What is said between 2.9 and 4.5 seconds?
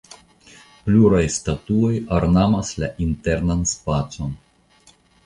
internan spacon.